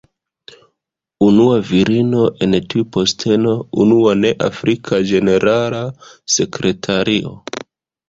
[1.25, 3.53] Unua virino en tiu posteno,
[3.87, 5.87] unua ne afrika ĝenerala
[6.41, 7.41] sekretario.